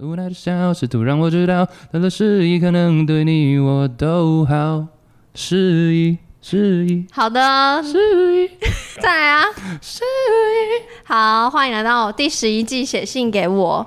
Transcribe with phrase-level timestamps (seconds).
[0.00, 4.86] 无奈的笑，试图让我知道，他的示意可能对你我都好。
[5.34, 7.98] 示意，示意，好的，示
[8.44, 8.50] 意，
[9.00, 9.44] 再来啊，
[9.80, 10.84] 示意。
[11.04, 13.86] 好，欢迎来到第十一季，写信给我。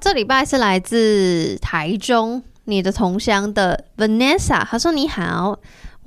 [0.00, 5.58] 这礼拜是来自台中，你的同乡的 Vanessa，她说你好。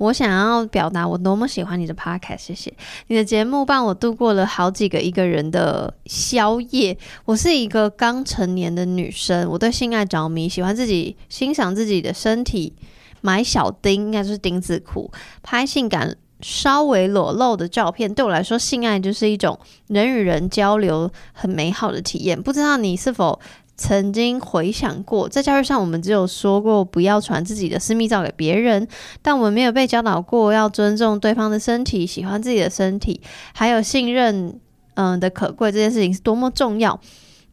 [0.02, 2.74] 我想要表达我多么喜欢你的 podcast，谢谢
[3.06, 6.98] 你的节目，帮我度过了好几个一个人的宵夜。
[7.24, 12.74] 我是一个刚成年的女生，我对性爱着迷，喜欢自己欣赏自己的身体，
[13.20, 15.08] 买小丁应该就是丁字裤，
[15.40, 18.12] 拍性感稍微裸露的照片。
[18.12, 22.42] 对我来说，性爱就是一种人与人交流很美好的体验。
[22.42, 23.38] 不知道你是否？
[23.82, 28.86] 曾经回想过，在教育上，我们只有说过不要传自己的私密照给别人，
[29.20, 33.20] 但我们没有被教导过要尊重对方的身体，喜欢自己的身体，
[33.52, 34.56] 还有信任，
[34.94, 37.00] 嗯的可贵，这件事情是多么重要。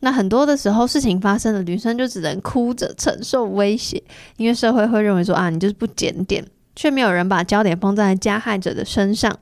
[0.02, 4.04] 那很多的时候，事情发生了，女生就只能哭着承受威胁，
[4.38, 6.46] 因为社会会认为说啊，你就是不检点，
[6.76, 9.36] 却没有人把焦点放在加害者的身上。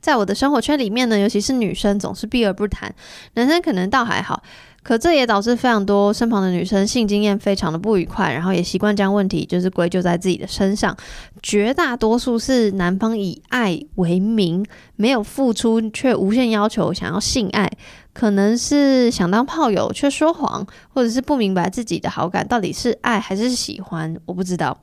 [0.00, 2.92] 在我的生活圈里面呢，尤其是女生总是避而不谈，
[3.34, 4.42] 男生可能倒还好。
[4.84, 10.94] 可这也导致非常多身旁的女生性经验非常的不愉快，然后也习惯将问题就是归咎在自己的身上。
[11.42, 14.62] 绝大多数是男方以爱为名，
[14.96, 17.70] 没有付出却无限要求想要性爱，
[18.12, 24.78] 可能是想当炮友却说谎，或者是不明白自己的好感到底是爱还是喜欢，我不知道。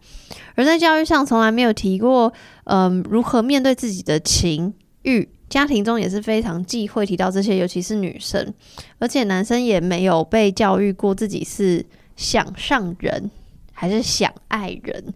[0.55, 5.30] 而在教育上从来没有提过，嗯、如何面对自己的情欲。
[5.52, 8.53] 家庭中也是非常忌讳提到这些，尤其是女生，
[8.99, 11.85] 而且男生也没有被教育过自己是
[12.16, 13.30] 想上人
[13.73, 15.13] 还是想爱人。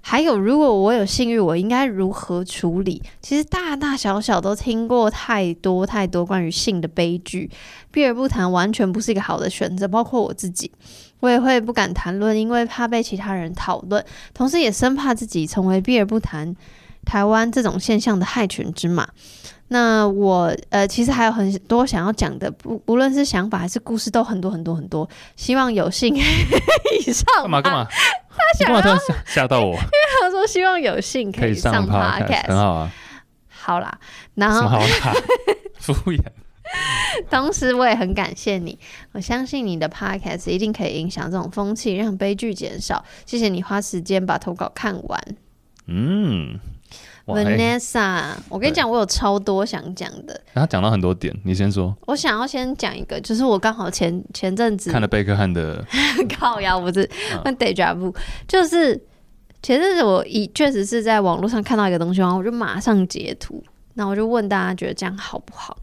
[0.00, 3.00] 还有，如果我有性欲，我应该如何处理？
[3.22, 7.48] 其实大大小小都听过太多太多关于性的悲剧，
[7.92, 9.86] 避而不谈完全不是一个好的选择。
[9.86, 10.72] 包括我自己，
[11.20, 16.56] 我也会不敢谈论，因为怕被其他人讨论，同时也生怕自己成为避而不谈
[17.04, 19.08] 台湾这种现象的害群之马。
[19.68, 25.08] 那我呃，其实还有很多想要讲的，不不论是想法还是故事，都很多很多很多。
[25.34, 26.14] 希望有幸
[27.06, 27.86] 以上干嘛干嘛？
[27.88, 29.80] 他想要吓吓到我，因为
[30.20, 32.92] 他说希望有幸可以上 podcast，很好啊。
[33.48, 33.98] 好啦，
[34.34, 35.14] 然后好啦，
[35.80, 36.20] 敷衍。
[37.30, 38.78] 同时，我也很感谢你，
[39.12, 43.04] 我相信你的 podcast 一定可以影响这种风气，让悲剧减少。
[43.24, 45.20] 谢谢你花时间把投稿看完。
[45.86, 46.58] 嗯。
[47.26, 50.40] Vanessa，我跟你讲，我有超多想讲的。
[50.54, 51.94] 他讲到很多点，你先说。
[52.06, 55.84] 我想要先讲一个，就是我刚好前前阵子看了贝克汉的
[56.38, 57.08] 靠腰，不是
[57.44, 58.14] 问 deja vu，
[58.46, 58.94] 就是
[59.62, 63.62] 前阵子我一确实是在网络上看到一个东西，然后我就马上截图，
[63.94, 65.76] 那我就问大家觉得这样好不好？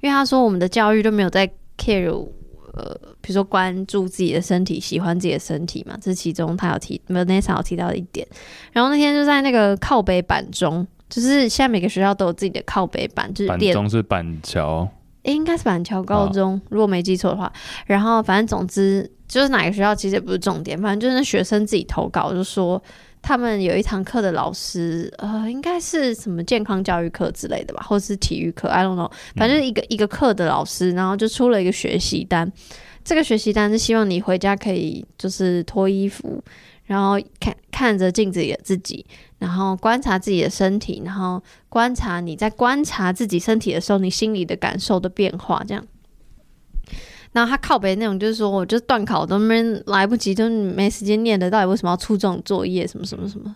[0.00, 2.28] 因为他说我们的教育都没有在 care。
[2.74, 8.26] 呃，比如说关注自己的身体，喜欢自己的身体嘛，这是其中他有提，Vanessa 有提到的一点。
[8.72, 14.88] 然后那天就在那个靠北板中，就是现在每个学校都有自己的靠北板，就是板中是板桥，
[15.22, 17.52] 应该是板桥高中，哦，如果没记错的话。
[17.86, 22.82] 然后反正总之就是哪个学校其实也不是重点，反正就是那学生自己投稿就说。
[23.22, 32.50] 他们有一堂课的老师，呃，应该是什么健康教育课之类的吧，或是体育课，I don't know，反正一个、嗯、一个课的老师，然后就出了一个学习单。
[33.04, 36.42] 这个学习单是希望你回家可以就是脱衣服，
[36.84, 39.04] 然后看看着镜子里的自己，
[39.38, 45.84] 然后观察自己的身体，然后观察你在观察自己身体的时候，你心里的感受的变化，这样。
[47.32, 52.84] 然后他靠北那种，就是说，我就断考都没来不及，就没时间念的，到底为什么要出这种作业？
[52.86, 53.54] 什么什么什么，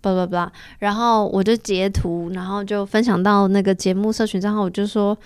[0.00, 0.52] 巴拉巴拉。
[0.80, 5.16] 然后我就截图，然后就分享到那个节目社群账号，我就说，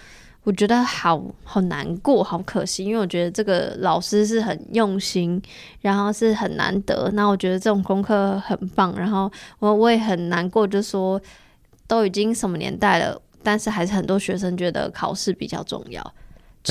[0.45, 5.41] 我觉得好好难过，好可惜，因为我觉得这个老师是很用心，
[5.81, 7.11] 然后是很难得。
[7.15, 11.19] 那我觉得这种功课很棒，然后我我也很难过，就说
[11.87, 16.15] 都已经什么年代了，但是还是很多学生觉得考试比较重要。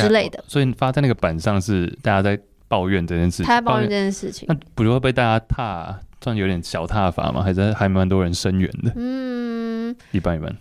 [0.03, 7.41] 之类的，所以发在那个板上是大家在抱怨这件事情，他在抱怨这件事情，那不就会被大家踏，算有点小踏法吗？
[7.41, 8.91] 还是还蛮多人声援的？
[8.95, 10.53] 嗯，一般一般。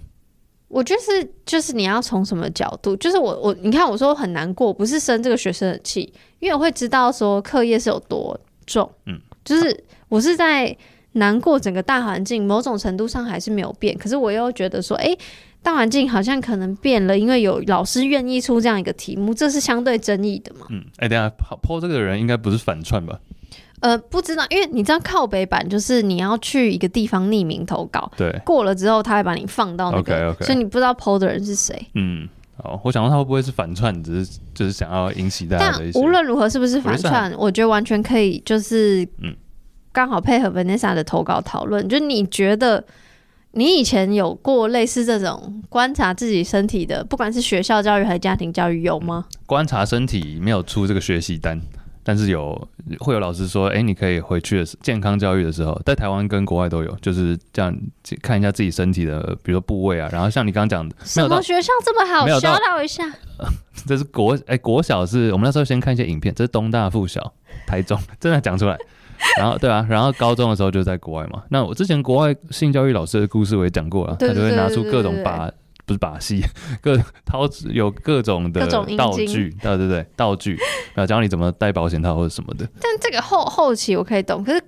[0.69, 2.97] 我就是就是你要从什么角度？
[2.97, 10.77] 就是我我你看我说很难过，不是生这个学生的气，因为我会知道说课业是有多重，嗯，就是我是在
[11.13, 15.19] 难过整个大环境，某种程度上还是没有变，可是我又觉得说，哎、欸。
[15.65, 20.67] 大环境好像可能变了，因为有老师愿意出这样一个题目，这是相对争议的嘛？
[20.69, 21.29] 嗯，哎、欸，等下
[21.63, 23.19] po 这个人应该不是反串吧？
[23.81, 30.45] 呃，不知道，因为你知道靠北版就是你要去一个地方匿名投稿，对，过了之后他会把你放到那个，okay, okay.
[30.45, 31.87] 所以你不知道 po 的人是谁。
[31.95, 32.29] 嗯，
[32.63, 35.99] 好，我想到他会不会是反串，只是就是想要引起大家的一些。
[35.99, 39.35] 但无论如何是不是反串，我觉，我觉得完全可以，就是嗯，
[39.93, 41.87] 刚好配合 Vanessa 的投稿讨论。
[41.87, 42.83] 就你觉得
[43.55, 49.25] 你以前有过类似这种观察自己身体的，不管是学校教育还是家庭教育，有吗？
[49.47, 51.61] 观察身体没有出这个学习单。
[52.07, 52.69] 但是有
[53.01, 57.75] 会有老师说，哎、欸，你可以回去的健康教育的时候，在台湾跟国外都有，就是这样
[58.21, 60.07] 看一下自己身体的，比如说部位啊。
[60.13, 62.29] 然后像你刚刚讲的，什么学校这么好？
[62.39, 63.11] 教导一下。
[63.87, 67.33] 这是国哎、欸、国小是我们那时候先看一些影片，这是东大附小
[67.67, 68.77] 台中真的讲出来。
[69.39, 71.43] 然后对啊，然后高中的时候就在国外嘛。
[71.51, 75.51] 那我之前国外性教育老师的故事我也讲过了，他就会拿出各种把。
[75.87, 76.41] 不是把戏，
[76.81, 80.57] 各掏有各种的道具，对对对，道具，
[80.95, 82.67] 然后教你怎么戴保险套或者什么的。
[82.81, 84.65] 但这个后后期我可以懂，可是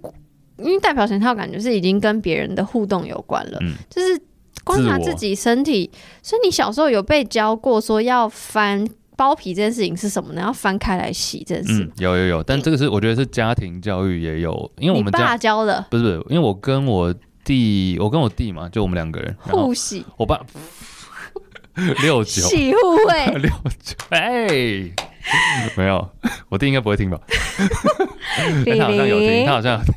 [0.58, 4.20] 因为戴保险套感觉是已经跟别人的互动有关了，嗯，就是
[4.62, 5.90] 观察自己身体。
[6.22, 10.42] 所以你小时候有被教过说要翻包皮这件事情是什么呢？
[10.42, 11.82] 要翻开来洗这件事。
[11.82, 17.12] 嗯，有有有，但这个是我觉得是家庭教育也有，因为我们家教的，不是不是，因为我跟我
[17.44, 20.40] 弟，我跟我弟嘛，就我们两个人互洗，我爸。
[22.00, 23.50] 六九洗护卫 六
[23.82, 24.46] 九哎，
[25.76, 26.08] 没有，
[26.48, 27.20] 我弟应该不会听吧？
[27.28, 29.94] 他好像有听，他好像有听。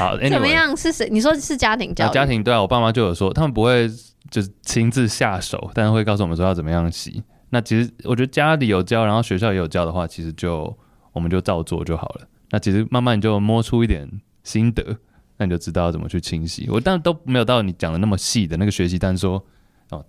[0.00, 0.76] 好，anyway, 怎么样？
[0.76, 1.08] 是谁？
[1.08, 2.12] 你说是家庭教育？
[2.12, 3.88] 家庭对啊，我爸妈就有说，他们不会
[4.28, 7.22] 就是亲自下手，但是会告诉我们说要怎么样洗。
[7.50, 10.74] 那其实我觉得家里有教，然后学校也有教的话，其实就
[11.12, 12.26] 我们就照做就好了。
[12.50, 14.08] 那其实慢慢你就摸出一点
[14.42, 14.96] 心得，
[15.36, 16.68] 那你就知道怎么去清洗。
[16.70, 19.44] 我当然都没有到你讲的那么细的那个学习单说
[19.90, 20.04] 哦。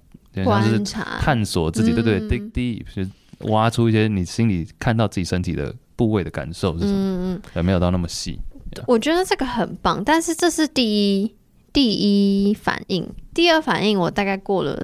[0.45, 3.09] 观察、探索自己，对对，dig deep，就是
[3.51, 6.93] 挖出一些你心里看到自己身体的部位的感受是什么？
[6.95, 8.39] 嗯嗯，没有到那么细。
[8.87, 11.35] 我觉得这个很棒，但是这是第一
[11.73, 14.81] 第一反应，第二反应我大概过了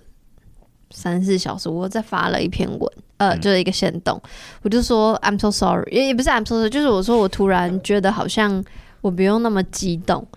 [0.92, 4.22] 三四小时，我再发了一篇文，呃，嗯、就是一个线动，
[4.62, 8.64] 我就说 I'm so sorry，也也不是 I'm so sorry，就是我说我突然觉得好像
[9.02, 10.28] 我不用那么激动，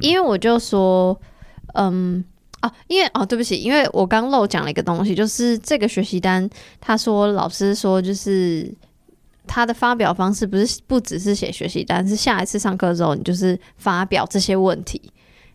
[0.00, 1.20] 因为我就说，
[1.74, 2.24] 嗯。
[2.60, 6.50] 哦，因为哦，对不起，因为我刚漏讲了一个东西，就是这个学习单，
[6.80, 8.68] 他说老师说就是
[9.46, 15.00] 他的发表方式不是不只是写学习单，是下一次上课之后你就是发表这些问题，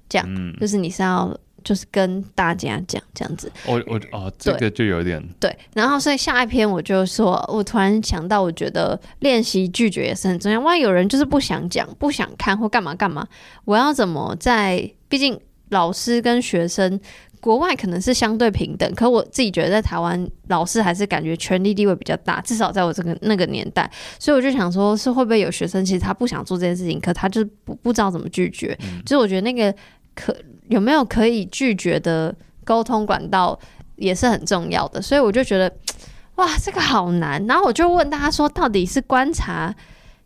[0.08, 3.51] 这样，嗯、就是你是要就是跟大家讲这样子。
[3.65, 10.60] 我我哦，这个就有点对，然后所以下一篇我就说，我突然想到，我觉得练习拒绝也是很重要。
[10.60, 13.27] 万一有人就是不想讲、不想看或干嘛干嘛，
[13.65, 14.92] 我要怎么在？
[15.07, 15.39] 毕竟。
[15.69, 17.00] 老师跟学生，
[17.39, 23.89] 国外可能是相对平等，可我自己觉得在台湾，老师还是感觉权力地位比较大，至少在我这个那个年代，
[24.19, 29.74] 所以我就想说，是会不会有学生其实他不想做这件事情，可他就是不不知道怎么拒绝，嗯、就是我觉得那个
[30.13, 30.36] 可
[30.69, 33.60] 有没有可以拒绝的沟通管道
[33.95, 35.71] 也是很重要的，所以我就觉得
[36.36, 39.75] 哇，这个好难，然后我就问大家说，到底是观察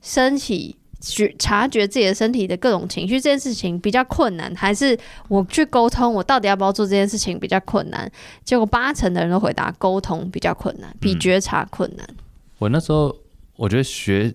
[0.02, 0.78] 身体？
[1.00, 4.98] 觉察觉自己的身体的各种情绪这件事情比较困难，还是
[5.28, 8.12] 我去沟通我到底要不要做这件事情比较困难？
[8.44, 12.06] 结果八成的人都回答沟通比较困难，比觉察困难。
[12.10, 12.16] 嗯、
[12.58, 13.16] 我那时候
[13.58, 14.34] 我觉得学，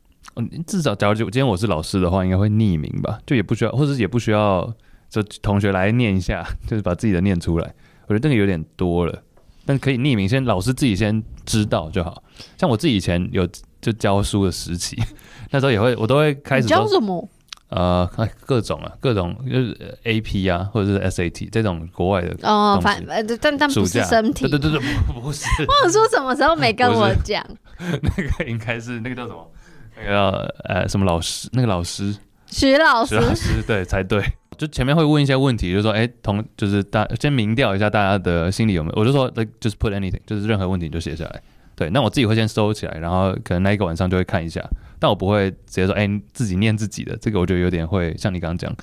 [0.66, 4.72] 至少假如今天我是老师的话，应该会匿名吧，就也不需要，或者也不需要，
[5.08, 7.74] 就同学来念一下， 就是把自己的念出来。
[8.06, 9.22] 我觉得这个有点多了，
[9.66, 12.22] 但可以匿名，先老师自己先知道就好。
[12.56, 13.46] 像我自己以前有
[13.80, 14.96] 就教书的时期。
[15.50, 17.28] 那时候也会，我都会开始教什么？
[17.68, 18.08] 呃，
[18.46, 25.44] 各种啊，各种就是 AP 啊，或者是 SAT 这种国外的哦，反呃，但但不是身体，对对对对，不是。
[25.68, 27.44] 我有说什么时候没跟我讲？
[27.78, 29.52] 那个应该是那个叫什么？
[29.98, 31.46] 那个呃什么老师？
[31.52, 32.16] 那个老师
[32.46, 34.24] 徐老师，徐老师对才对。
[34.58, 38.94] 就前面会问一些问题，就是说，哎，同就是大先明调一下大家的心里有没有？
[39.00, 41.42] 我就说，like just put anything，就是任何问题你就写下来。
[41.76, 44.60] 对，那我自己会先收起来，然后可能那一个晚上就会看一下，
[44.98, 48.76] 但我不会直接说，哎，自己念自己的，这个我觉得有点会像你刚刚讲，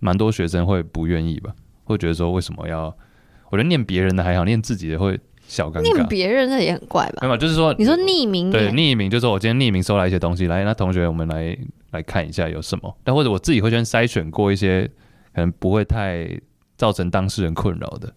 [0.00, 1.52] 蛮多学生会不愿意吧，
[1.84, 2.84] 会觉得说为什么要？
[3.50, 5.20] 我觉得念别人的还好，念自己的会
[5.52, 5.82] 小尴尬。
[5.82, 7.18] 念别人那也很怪吧？
[7.20, 11.56] 没有，就是说你说匿名，对，匿名就是说我今天匿名收来一些东西，来，那同学我们来
[11.90, 14.90] 来看一下有什么，但或者我自己会先筛选过一些，
[15.34, 16.26] 可能不会太
[16.76, 18.12] 造成当事人困扰的。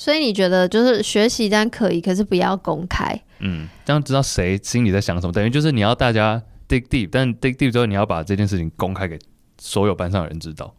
[0.00, 3.20] 所以你觉得就是学习单可以，可是不要公开。
[3.40, 9.18] 嗯，这样知道谁心里在想什么，等于就是你要大家 dig deep，但 dig deep 之后你要把这件事情公开给
[9.58, 10.72] 所有班上的人知道，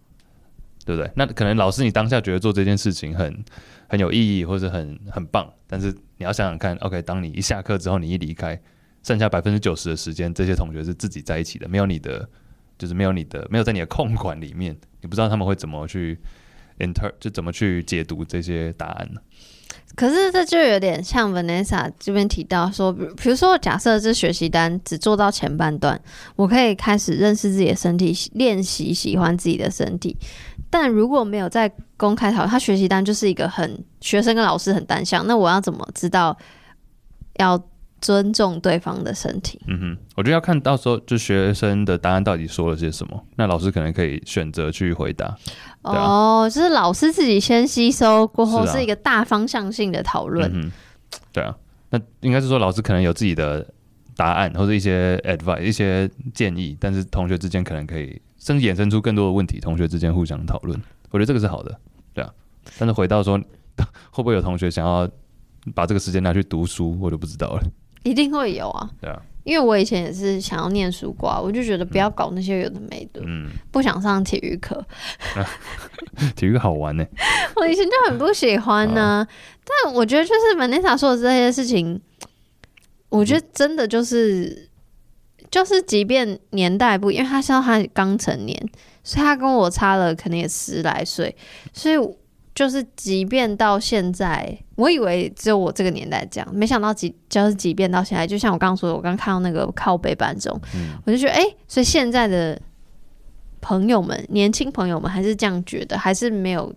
[0.86, 1.12] 对不对？
[1.18, 3.44] 那可能老师你当下觉得做这件事情很
[3.90, 8.58] 很有意义或者很很棒，但是你要想想看，OK，当你一下课之后，你一离开，
[9.04, 12.30] 剩下百分之九十的时间，这些同学是自己在一起的，没有你的，
[12.78, 16.18] 就是没有你的，没有在你的控管里面，你不知道他们会怎么去。
[16.80, 19.20] inter 就怎么去解读这些答案呢？
[19.96, 26.02] 可是这就有点像 Vanessa 这边提到说，比如说假设这学习单只做到前半段，
[26.38, 30.16] 我可以开始认识自己的身体，练习喜欢自己的身体。
[30.70, 36.38] 但如果没有在公开讨论，他学习单就是一个很学生跟老师很单向，那我要怎么知道
[37.38, 37.62] 要
[38.02, 39.60] 尊重对方的身体？
[39.68, 45.26] 嗯哼，我觉得要看到时候就学生的答案到底说了些什么，那老师可能可以选择去回答。
[45.82, 50.50] 啊、哦，就是老师自己先吸收过后，是一个大方向性的讨论。
[50.54, 50.72] 嗯，
[51.34, 51.56] 对啊，
[51.90, 53.66] 那应该是说老师可能有自己的
[54.16, 60.82] 答案或者一些 advice 一些建议，但是同学之间可能可以甚至衍生出更多的问题，同学之间互相讨论。
[61.12, 61.80] 我觉得这个是好的，
[62.14, 62.34] 对啊。
[62.78, 63.38] 但是回到说
[64.12, 65.10] 会不会有同学想要
[65.76, 67.64] 把这个时间拿去读书，我就不知道了。
[68.04, 69.22] 一定会有啊，对啊。
[69.46, 74.86] 因为我以前也是想要念书挂，我就觉得不要搞那些有的没的，嗯，不想上体育课。
[76.36, 77.06] 体育好玩呢？
[77.56, 79.28] 我以前就很不喜欢呢、啊。
[79.84, 82.00] 但我觉得就是 Vanessa 说的这些事情，
[83.10, 84.69] 我觉得真的就是
[85.52, 88.58] 就是，即便年代不，因为他像他刚成年，
[89.04, 91.36] 所以他跟我差了可能也十来岁，
[91.74, 91.96] 所以。
[92.56, 102.62] 就是，即便到现在，我以为只有我这个年代这样，没想到即就是即便到现在，就像我刚刚说的，我刚看到那个靠背版中，嗯、我就觉得，哎、欸，所以现在的
[103.62, 106.74] 朋友们，年轻朋友们还是这样觉得，还是没有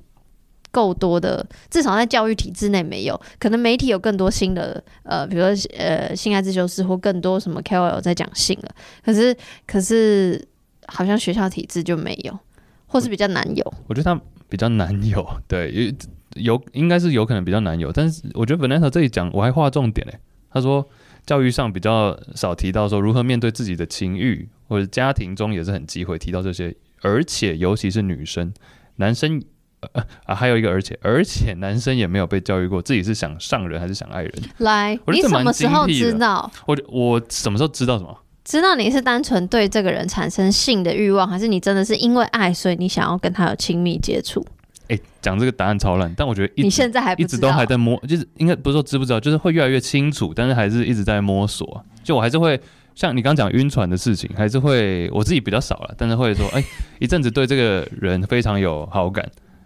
[0.73, 8.75] 够多的，至少在教育体制内没有，可能媒体有更多新的，呃，比如说呃，性爱自修室或更多什么 KOL 在讲性了，
[9.05, 10.45] 可是可是
[10.87, 12.37] 好像学校体制就没有，
[12.87, 14.21] 或是比较难有，我觉得他。
[14.53, 15.95] 比较难有，对，
[16.35, 20.19] 有应该是有可能比较难有，但是我觉得 Vanessa 这里讲我还画重点嘞。
[20.51, 20.87] 他说
[21.25, 28.53] 教育上比较少提到说如何面对自己的情欲，或者家庭中也是很忌讳提到这些，而且尤其是女生，
[28.97, 29.43] 男生
[29.95, 34.33] 呃啊还有一个而且而且男生也没有被教育过自己是想上人还是想爱人。
[34.59, 36.51] 来，你什么时候知道？
[36.67, 38.17] 我我什么时候知道什么？
[38.45, 44.45] 知道你是单纯对这个人产生性的欲望，还是你真的是因为爱，所以你想要跟他有亲密接触？
[44.89, 51.85] 哎、欸，讲这个答案超烂，但我觉得你现在还一直都还在摸，就是应该不是说知不知道，就是会越来越清楚，但是还是一直在摸索。
[52.03, 52.61] 就我还是会
[52.97, 56.67] 像你刚讲晕船的事情，还是会我自己比较少了，但是会说，哎、欸，
[56.99, 59.25] 一阵子对这个人非常有好感，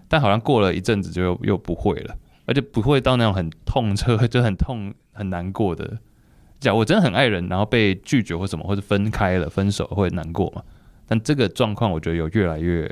[0.09, 5.99] 但好像过了一阵子就又又不会了，而且不会到那种很痛彻， 就很痛很难过的。
[6.59, 10.63] 假如我真的很爱人，然后被拒绝或什么，或者分开了、分手会难过嘛？
[11.07, 12.91] 但这个状况，我觉得有越来越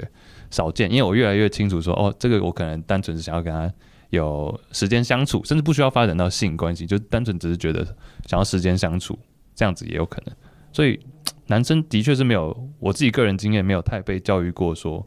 [0.50, 3.72] 少见，因为我越来越清楚说，哦，这个我可能单纯是想要跟他
[4.10, 7.84] 有时间相处，甚至不需要发展到性关系，就单纯只是觉得
[8.26, 9.18] 想要时间相处，
[9.54, 10.36] 这样子也有可能。
[10.72, 11.00] 所以
[11.48, 15.04] 男生的确是没有，我自己个人经验没有太被教育过，说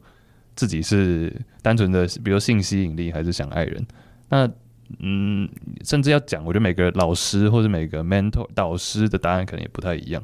[0.58, 3.88] 自己是单纯的，比如性吸引力还是想爱人。
[4.28, 4.52] 那
[5.00, 5.48] 嗯，
[5.84, 10.24] 甚至要讲，我觉得每个老师或者每个 mentor 导师的答案可能也不太一样，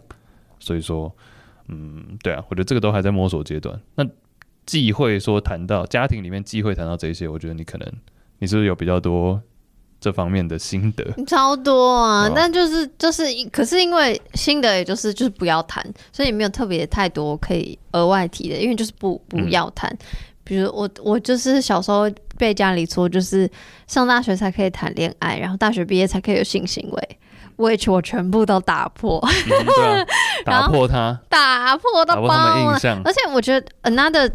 [0.58, 1.14] 所以说，
[1.68, 3.80] 嗯，对啊，我觉得这个都还在摸索阶段。
[3.96, 4.06] 那
[4.66, 7.94] 忌讳说谈到家庭里面忌讳谈到这些，我觉得你可能
[8.40, 9.42] 你是不是有比较多
[10.04, 11.06] 这方面的心得？
[11.26, 15.82] 超多啊，但就是就是，可是因为心得也就是就是不要谈，
[16.12, 19.90] 所以也没有特别太多可以额外提的，因为就是不不要谈。
[19.92, 20.06] 嗯
[20.46, 22.04] 比如我，我就是小时候
[22.38, 23.50] 被家里说，就是
[23.88, 27.18] 上大学才可以谈恋爱，然后大学毕业才可以有性行为
[27.56, 30.06] ，which 我全部都打破，嗯啊、
[30.44, 32.78] 打破它，打破到包了。
[33.06, 34.30] 而且我觉得 another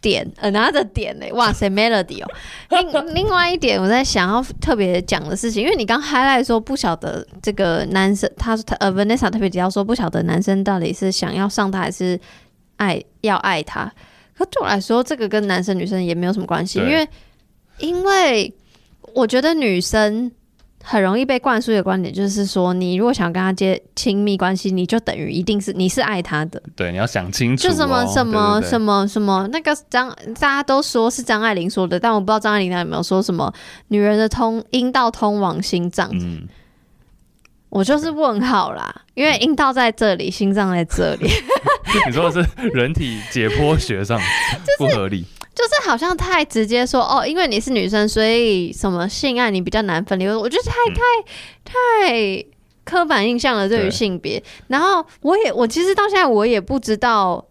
[0.00, 2.30] 点，another 点嘞，哇塞，melody 哦。
[2.70, 12.18] 另另外一点，我在想要特别讲的事情，因为你刚 highlight 说不晓得这个男生，他他呃 Vanessa 特别提到说不晓得男生到底是想要上他还是
[12.76, 13.92] 爱要爱他。
[14.36, 17.08] 可对我来说，这个跟男生女生也没有什么关系，因为
[17.78, 18.54] 因为
[19.12, 20.32] 我觉得女生
[20.82, 26.62] 很容易被灌输的观点就是说，你如果想跟他接亲密关系，你就等于一定是你是爱他的。
[26.74, 27.70] 对，你要想清楚、哦。
[27.70, 30.08] 就什么什么什么什么那个张，
[30.40, 33.52] 大家都说是张爱玲说的，但我不知道张爱玲她有没有说什么
[33.88, 36.08] 女人的通阴道通往心脏。
[36.12, 36.48] 嗯。
[37.68, 41.30] 我就是问号啦，因为阴道在这里，心脏在这里。
[42.04, 44.18] 你说的是人体解剖学上
[44.76, 50.26] 不合理，就是，好像太直接说哦，因为你是女生，所以什么性爱你比较难分离。
[50.26, 51.02] 我觉得太太
[51.64, 52.44] 太
[52.84, 54.42] 刻板印象了，对于性别。
[54.68, 57.44] 然后我也我其实到现在我也不知道，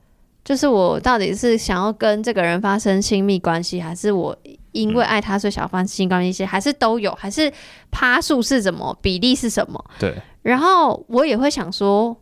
[0.44, 4.38] 就是我到底是想要跟这个人发生亲密关系，还是我。
[4.72, 7.52] 因为爱他，所以想要发生性关系，还是都有，还是
[7.90, 9.84] 趴数是什么，比例是什么？
[9.98, 10.14] 对。
[10.44, 12.16] 然后我也会想说，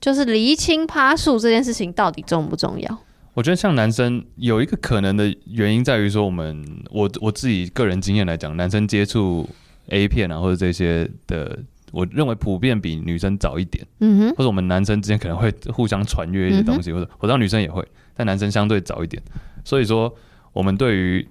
[0.00, 2.98] 就是厘清趴数这件事情到底重不重要？
[3.34, 9.48] 我觉得像男生有一个可能的原因在于说，我们我我自己个人经验来讲，男生接触
[9.88, 11.58] A 片啊，或者这些的，
[11.92, 13.86] 我认为普遍比女生早一点。
[14.00, 17.82] 嗯哼，或者我们男生之间可能会互相传阅一些东西，嗯、或者我知道女生也会，
[18.14, 19.22] 但男生相对早一点。
[19.64, 20.14] 所以说，
[20.52, 21.26] 我们对于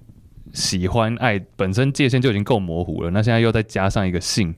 [0.52, 4.52] 喜欢爱本身界限就已经够模糊了，那现在又再加上一个性，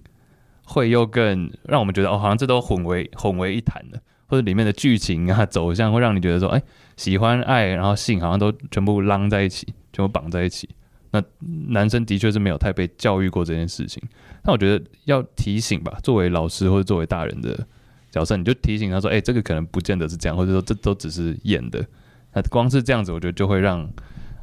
[0.64, 4.00] 会又更让我们觉得哦，好像这都混为混为一谈了。
[4.34, 6.60] 或者里面的剧情啊 走向，会让你觉得说，哎、
[6.96, 10.68] 喜欢爱，然后性好像都全部浪在一起，全部绑在一起。
[11.12, 11.22] 那
[11.68, 14.02] 男生的确是没有太被教育过这件事情。
[14.42, 17.56] 那我觉得要提醒吧，作为老师或者作为大人的
[18.10, 21.86] 角色，你就提醒他说，哎、这个可能不见得是这样，或者说这都只是演的。
[22.32, 23.88] 那光是这样子，我觉得就会让，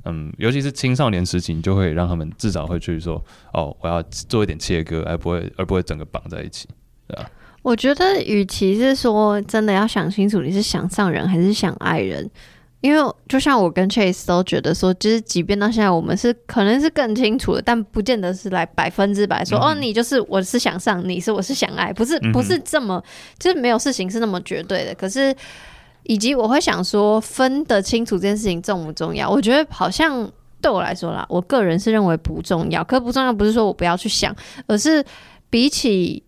[0.05, 3.21] 嗯，尤其是青少年时期，你就会让他们至少会去说，
[3.51, 6.69] 哦，我要做一点切割，而不会而不会整个绑在一起，
[7.07, 7.29] 对吧？
[7.61, 12.27] 我觉得，与其是说真的要想清楚你是想上人还是想爱人，
[12.81, 22.99] 因为就像我跟 Chase 都觉得说，就是即便到现在我们是可能是更清楚的，但不见得是来百分之百说、嗯、哦，你就是我是想上，你是我是想爱，不是不是这么，
[23.37, 24.95] 就是没有事情是那么绝对的。
[24.95, 25.35] 可是，
[26.01, 29.29] 以及我会想说，分得清楚这件事情重不重要？
[29.29, 30.27] 我觉得好像
[30.59, 32.83] 对我来说啦，我个人是认为不重要。
[32.83, 35.05] 可不重要不是说我不要去想，而是
[35.51, 36.23] 比起。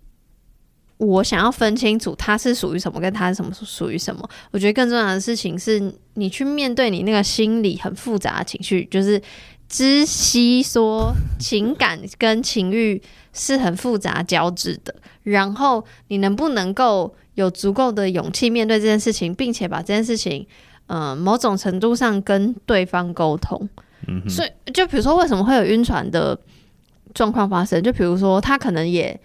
[1.03, 4.27] 我想要分清楚他是属于什么，跟他是什么属于什么。
[4.51, 9.21] 我觉得更重要的事情是你去面对你那个心理很复杂的情绪，就是
[9.67, 13.01] 知悉说情感跟情欲
[13.33, 14.95] 是很复杂交织的。
[15.23, 20.45] 然后你能不能够有足够的勇气面对这件事情，并且把这件事情，
[20.87, 23.69] 嗯、呃，某种程度上跟对方沟通。
[24.07, 24.29] 嗯。
[24.29, 26.37] 所以就比如说，为什么会有晕船的
[27.13, 27.81] 状况发生？
[27.83, 29.19] 就比如说，他可能也。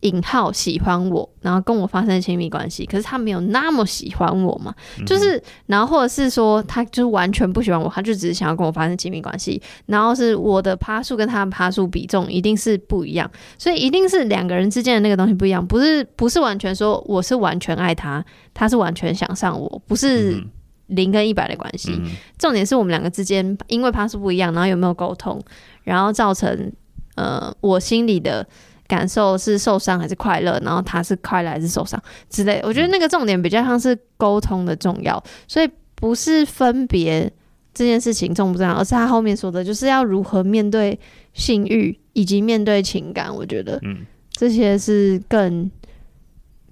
[0.00, 4.74] 引号喜欢我，然后跟我发生亲密关系，可是他没有那么喜欢我嘛？
[4.98, 9.60] 嗯、就是，然后或者是说，他就是完全不喜欢我，他就只是想要跟我发生亲密关系。
[9.84, 20.42] 然后是我的趴数跟他的趴数比重一定是不一样，所以一定是两个人之间的那个东西不一样，不是不是完全说我是完全爱他，他是完全想上我，不是
[20.86, 21.92] 零跟一百的关系。
[22.02, 25.38] 嗯、重点是我们两个之间因为趴数不一样，然后有没有沟通，
[25.82, 26.72] 然后造成
[27.16, 28.46] 呃我心里的。
[28.90, 32.60] 感受是受伤还是快乐，然后他是快乐还是受伤之类。
[32.64, 37.32] 我觉得那个重点比较像是沟通的重要，所以不是分别
[37.72, 40.98] 这件事情重不重要，而是他后面说的就是要如何面对
[41.32, 43.32] 性欲以及面对情感。
[43.32, 45.70] 我觉得，嗯，这些是更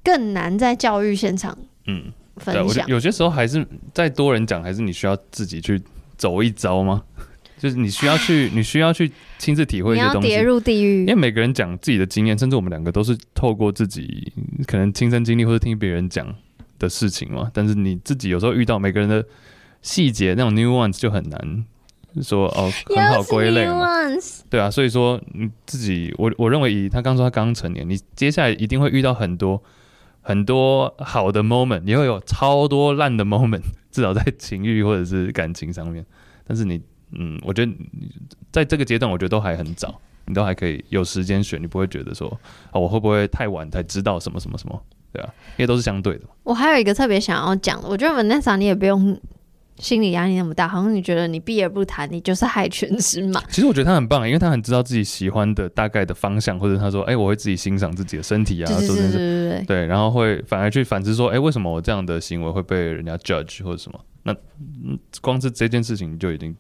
[0.03, 2.85] 更难在教育现场，嗯，分享。
[2.89, 5.81] 有些时候还是再多人讲，还是你需要自己去
[6.17, 7.05] 走一遭吗？
[7.59, 10.29] 就是你需要去， 你需要去亲自体会一些东西。
[10.29, 14.33] 你要跌入地狱，因为每个人讲自己的经验，甚至我们两个都是透过自己
[14.67, 16.33] 可能亲身经历或者听别人讲
[16.79, 17.51] 的事情嘛。
[17.53, 19.25] 但是你自己有时候遇到每个人的
[19.83, 21.65] 细节，那种 nuance 就很难
[22.23, 23.87] 说哦，很好归类嘛。
[24.49, 29.61] 对啊，所以说你自己，我我认为以他刚说他刚成年，你接下来一定会遇到很多
[30.21, 36.07] 很多好的 moment，你会有超多烂的 moment，至少在情欲或者是感情上面。
[36.47, 36.81] 但是你。
[37.13, 37.73] 嗯，我觉得
[38.53, 42.29] 在这个阶段，我觉得都还很早，你都还可以有时间选，你不会觉得说，
[42.73, 46.25] 哦，我会不会太晚才知道什么什么什么，对啊，因为都是相对的。
[46.43, 49.19] 我还有一个特别想要讲的，我觉得 Vanessa 你也不用
[49.77, 53.41] 心理压力那么大，好像你觉得你避而不谈，你就是害群之马。
[53.49, 58.69] 其实我觉得他很棒，因为他很知道自己喜欢的大概的方向，或者他说，哎，我会自己欣赏自己的身体啊，
[59.67, 64.01] 对，然后会反而去反思说，哎，为什么我这样的行为会被人家 judge 或者什么？
[64.25, 64.33] 那
[64.85, 66.55] 嗯，光是这件事情就已经。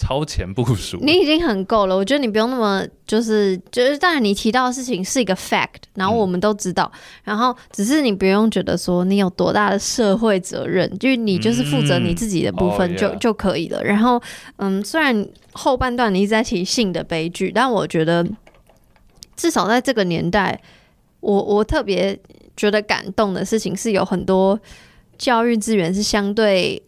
[0.00, 1.94] 超前部署，你已经很够了。
[1.94, 13.84] 我觉得你不用那么就是就是，当然你提到的事情是一个 fact，然后我们都知道，嗯、然后只是你不用觉得说你有多大的社会责任，就是你就是负责你自己的部分就、嗯、就可以了。
[13.84, 14.20] 然后
[14.56, 18.26] 嗯，虽然后半段你一直在提性的悲剧，但我觉得
[19.36, 20.58] 至少在这个年代，
[21.20, 22.18] 我我特别
[22.56, 24.58] 觉得感动的事情是有很多
[25.18, 26.82] 教育资源是相对。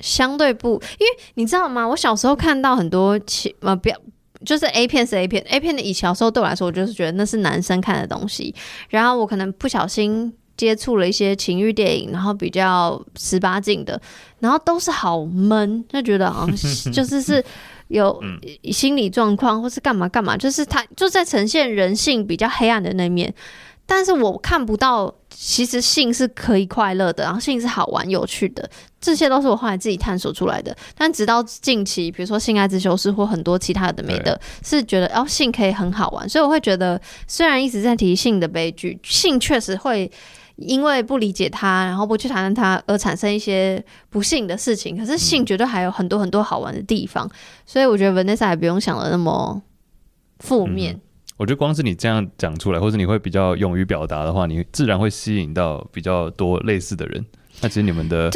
[0.00, 1.86] 相对不，因为你知道吗？
[1.86, 3.96] 我小时候看到很多情呃，不要
[4.44, 8.54] 就是 A 片是 A 片，A 片的以小时候对我来说，我就是觉得那是男生看的东西。
[8.88, 14.00] 然后我可能不小心接触了一些情欲电影，然后比较十八禁的，
[14.38, 16.56] 然后都是好闷，就觉得好像
[16.92, 17.44] 就是是
[17.88, 18.18] 有
[18.72, 23.34] 心理状况或是干嘛干嘛，就是他就在呈现人性比较黑暗的那面。
[23.84, 28.68] 但是我看不到，其实性是可以快乐的，然后性是好玩有趣的，
[29.00, 30.76] 这些都是我后来自己探索出来的。
[30.94, 40.12] 但直到近期，比如说性爱自修室或很多其他的没的，是觉得哦，性可以很好玩，所以我会觉得，虽然一直在提性的悲剧，性确实会
[40.56, 44.94] 因为不理解它，然后不去谈论它而产生一些不幸的事情。
[44.94, 47.26] 可是性绝对还有很多很多好玩的地方，
[47.64, 49.62] 所以我觉得 Vanessa 也不用想的那么
[50.40, 51.00] 负面。
[51.40, 57.24] 我觉得光是你这样讲出来，或者你会比较勇于表达的话，你自然会吸引到比较多类似的人。
[57.62, 58.30] 那其实你们的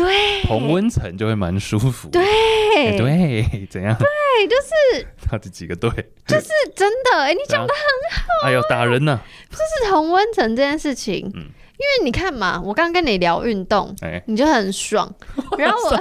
[0.44, 2.08] 同温层就会蛮舒服。
[2.08, 3.94] 对、欸、对，怎样？
[3.98, 5.90] 对，就是 到底几个对？
[6.26, 7.18] 就是真的。
[7.18, 8.48] 哎、欸，你讲的很好。
[8.48, 9.20] 哎呦，打人呢！
[9.50, 11.30] 就是同温层这件事情。
[11.34, 11.50] 嗯。
[11.76, 15.12] 因为你看嘛，我刚刚跟你聊运动，欸、你就很爽，
[15.58, 15.98] 然后我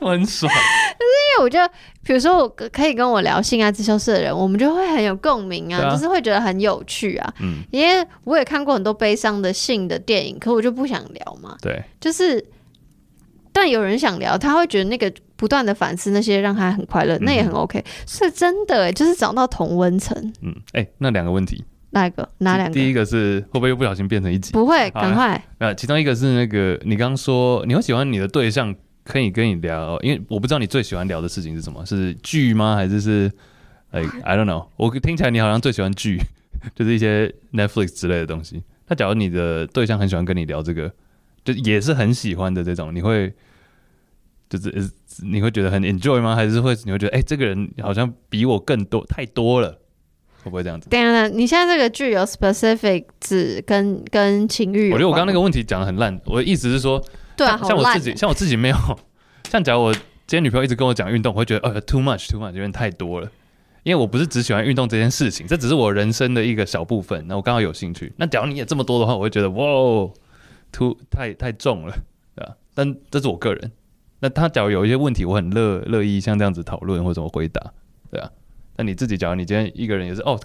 [0.00, 1.58] 我很爽，就是因为我就
[2.04, 7.34] 比如说我可以跟我聊性爱自修室的人，我们就会很有共鸣啊，啊，就是会觉得很有趣啊。
[7.40, 11.56] 嗯，因为我也看过很多悲伤的性的电影，可我就不想聊嘛。
[11.60, 12.44] 对，就是
[13.52, 17.84] 但有人想聊，他会觉得那个不断的反思那些让他很快乐，那也很 OK。
[18.06, 20.16] 是真的、欸，就是找到同温层。
[20.42, 21.64] 嗯，哎、欸，那两个问题。
[21.96, 22.28] 哪一个？
[22.38, 22.74] 哪两个？
[22.74, 24.52] 第一个是会不会又不小心变成一集？
[24.52, 25.42] 不会，赶快。
[25.58, 32.76] 呃，其中一个是那个你刚刚说你会喜欢你的对象可以跟你聊，因为我不知道你最喜欢聊的事情是什么，是剧吗？
[32.76, 33.32] 还是是
[33.92, 34.66] 哎、like,，I don't know。
[34.76, 36.20] 我听起来你好像最喜欢剧，
[36.76, 38.62] 就是一些 Netflix 之类的东西。
[38.88, 40.92] 那假如你的对象很喜欢跟你聊这个，
[41.44, 43.32] 就也是很喜欢的这种，你会
[44.50, 44.90] 就是
[45.22, 46.36] 你会觉得很 enjoy 吗？
[46.36, 49.80] 还是会你会觉得哎、欸，这个人好像比我更多太多了？
[50.46, 50.88] 会不会这样子？
[50.88, 54.92] 等下，你现在这个剧有 specific 指跟跟情欲？
[54.92, 56.18] 我觉得我刚刚那个问题讲的很烂。
[56.24, 57.02] 我的意思是说，
[57.36, 58.76] 对啊，像我自己，像我自己没有，
[59.50, 63.28] 像假如我今天女朋友一直跟我讲运动，我会觉得呃 too much too much 有点太多了。
[63.82, 67.24] 因为我不是只喜欢运动这件事情，这只是我人生的一个小部分。
[67.28, 68.12] 那我刚好有兴趣。
[68.16, 69.64] 那假如你也这么多的话，我会觉得哇
[70.72, 71.94] ，too 太太重了，
[72.34, 72.54] 对吧？
[72.74, 73.72] 但这是我个人。
[74.20, 77.60] 那他假如有一些问题，我很乐乐意像这样子讨论或者怎么回答，
[78.10, 78.30] 对啊。
[78.76, 80.38] 那你自己，假如你今天一个人也是哦，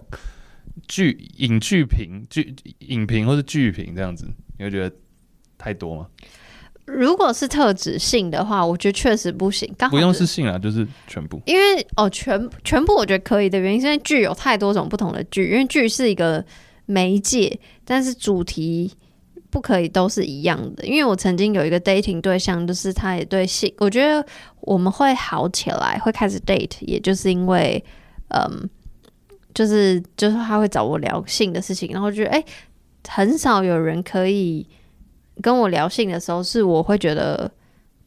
[0.87, 4.25] 剧影剧评剧影评或是剧评这样子，
[4.57, 4.95] 你会觉得
[5.57, 6.07] 太多吗？
[6.85, 9.71] 如果是特指性的话，我觉得确实不行。
[9.77, 11.41] 刚好不用是性啊，就是全部。
[11.45, 16.43] 因为哦，全全部我觉得可以的原因是因为剧有太多种不同的剧，因为剧是一个
[16.85, 18.91] 媒介，但是主题
[19.49, 20.85] 不可以都是一样的。
[20.85, 24.25] 因为我曾经有一个 dating 对象，就是他也对性，我觉得
[24.61, 27.83] 我们会好起来，会开始 date，也就是因为。
[28.33, 28.69] 嗯，
[29.53, 32.43] 就是就是他会找我聊性的事情，然后觉得哎、
[33.07, 34.65] 很少有人可以
[35.41, 37.49] 跟我聊性的时候，是我会觉得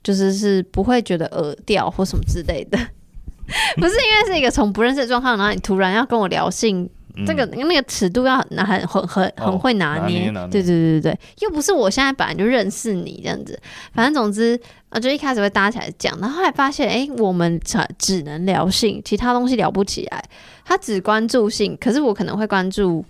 [0.02, 2.78] 就是是不会觉得耳掉或什么之类的，
[3.76, 6.88] 不是因为是一个从不认识的状况，然后你突然要跟我聊性。
[7.26, 13.56] 这个那个尺度要拿很很很很会拿捏，对对对对对，又不是我现在本来就认识你这样子，
[13.92, 20.24] 反正总之啊，就一开始会搭起来讲，然后后来发现，哎，我们只只能聊性，其他东西聊不起来。
[20.64, 23.04] 他只关注性，可是我可能会关注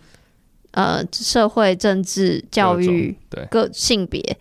[0.72, 3.16] 呃社会、政治、教育、
[3.50, 4.36] 各性别，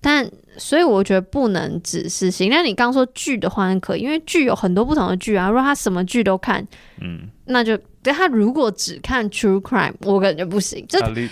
[0.00, 0.28] 但
[0.60, 2.48] 所以我觉得不能只是行。
[2.50, 6.64] 那你刚说剧的话，可以，因为剧有很多不同的剧啊，如果他什么剧都看，
[7.00, 7.76] 嗯，那就。
[8.02, 10.82] 对，他如果只看 True Crime，我感觉不行。
[10.88, 11.30] 就、啊、 就是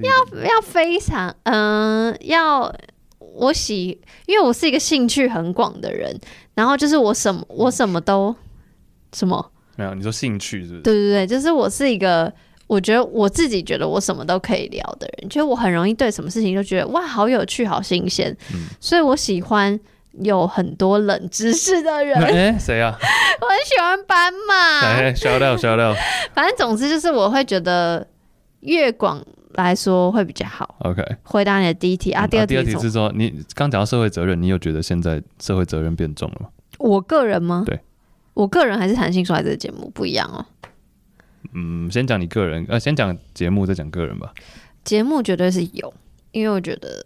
[0.00, 0.10] 要
[0.44, 2.74] 要非常嗯、呃，要
[3.18, 6.18] 我喜，因为我是一个兴趣很广的人，
[6.54, 8.34] 然后就是我什么我什么都
[9.12, 9.94] 什么没有。
[9.94, 10.80] 你说兴趣是不是？
[10.80, 12.32] 对对对，就是我是一个，
[12.72, 19.78] 我觉得我自己觉得我什么都可以聊的人，就是我很容易对什么事情都觉得哇，好有趣，好新鲜、嗯，所以我喜欢。
[20.20, 22.94] 有很多冷知识的人， 哎，谁啊？
[23.40, 25.96] 我很喜欢斑马，哎，shout out shout out。
[26.34, 28.06] 反正总之就是，我会觉得
[28.60, 30.76] 越广来说会比较好。
[30.80, 36.48] OK，回答你的第一题啊，第二题，第二题是说，你刚讲到社会责任，你有觉得现在社会责任变重了吗？
[36.76, 37.62] 我个人吗？
[37.64, 37.80] 对，
[38.34, 40.44] 我个人还是谈性说爱这个节目不一样哦。
[41.52, 44.32] 嗯，先讲你个人，呃，先讲节目，再讲个人吧。
[44.84, 45.92] 节目绝对是有，
[46.30, 47.02] 因为我觉得。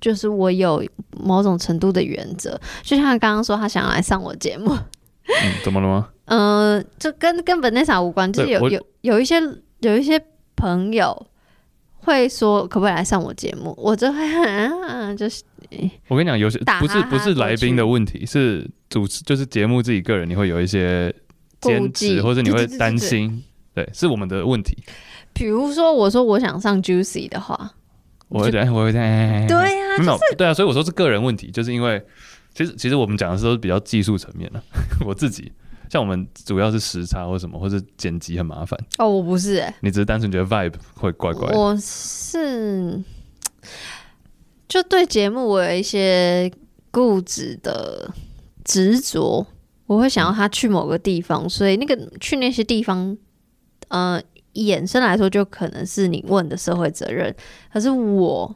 [0.00, 2.52] 就是我有某种程度的原则，
[2.84, 6.08] 就像他刚刚说，他想要来上我节目，嗯，怎么了吗？
[6.26, 9.42] 嗯、 呃，就跟跟 Vanessa 无关，就是有有有一些
[9.80, 10.24] 有一些
[10.54, 11.26] 朋友
[11.96, 15.42] 会说可不可以来上我节目，我就会很就是，
[16.06, 21.12] 我跟你讲，有些不是不是来宾的问题，是主持就是节目自己个人，你会有一些
[21.60, 23.42] 坚持，或者你会担心，
[23.74, 24.76] 对，是我们的问题。
[25.32, 27.74] 比如说，我说我想上 Juicy 的话。
[28.28, 29.00] 我会讲，我会讲，
[29.46, 31.98] 对呀、啊，没有，对啊，所以我说是个人问题，就是因为
[32.54, 34.62] 其实其实我们讲的是都是比较技术层面的。
[35.06, 35.50] 我自己
[35.90, 38.78] 像我们主要是时差或什么，或者剪辑很麻烦。
[38.98, 41.58] 哦，我不是、欸，你只是单纯觉得 vibe 会怪怪的。
[41.58, 43.02] 我是
[44.68, 46.52] 就对节目我有一些
[46.90, 48.12] 固执的
[48.62, 49.46] 执着，
[49.88, 53.18] 我会想要他去某个地方，所以那个去那些地方，
[53.88, 54.22] 呃。
[54.54, 57.32] 衍生来说，就可能是你问的社会责任。
[57.72, 58.52] 可是我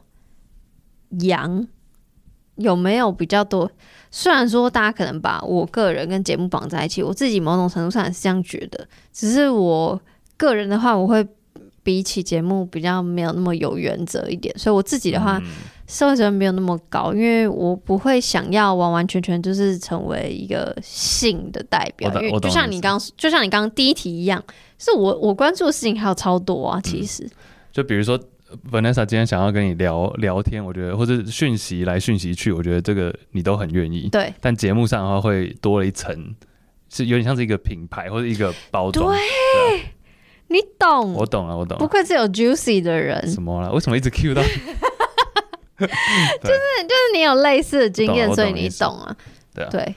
[1.21, 1.65] 羊
[2.55, 3.71] 有没有比较多？
[4.11, 8.85] 虽然说大家可能把我个人跟节目绑在一起，我自己某种程度上也是这样觉得。
[9.13, 10.01] 只是我
[10.35, 11.25] 个人的话，我会
[11.83, 15.41] 比起节目比较没有那么有原则一点，所以我自己的话，
[15.93, 24.43] 社会责任没有那么高，因为我不会想要完完全全就是成为一个性的代表，因为就像你刚就像你刚刚第一题一样，
[24.79, 27.29] 是我我关注的事情还有超多啊，其实。
[27.71, 28.19] 就比如说。
[28.71, 34.07] Vanessa 今天想要跟你聊聊天，我觉得或者讯息来讯息去，我觉得这个你都很愿意。
[34.11, 36.35] 对，但节目上的话会多了一层，
[36.87, 39.11] 是有点像是一个品牌或者一个包装。
[39.11, 39.81] 对，
[40.49, 41.79] 你懂，我懂了，我懂了。
[41.79, 43.27] 不愧是有 juicy 的人。
[43.27, 43.73] 什么了？
[43.73, 44.43] 为什么一直 cue 到？
[45.79, 45.93] 就是
[46.83, 49.15] 就是你有类似的经验，所以你懂啊。
[49.53, 49.95] 对啊，对，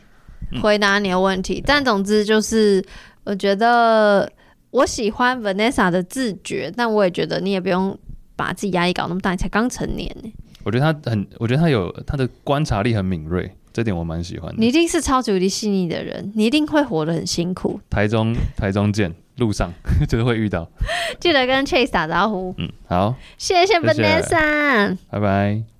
[0.60, 1.62] 回答你的问题。
[1.64, 2.84] 但总之就是，
[3.24, 4.30] 我觉得
[4.70, 7.98] 我喜欢 Vanessa 的自觉，但我也觉得你也不用。
[8.38, 10.30] 把自己压力搞那么大，你才刚成年呢。
[10.62, 14.56] 我觉得他很，我觉得他有他的观察力很敏锐，这点我蛮喜欢的。
[14.58, 17.80] 你一定是超级无敌细腻的人，你一定会活得很辛苦。
[17.88, 19.72] 台中，台中见，路上
[20.08, 20.68] 就是会遇到。
[21.20, 22.54] 记得跟 Chase 打招呼。
[22.58, 25.75] 嗯，好，谢谢 Vanessa，拜拜。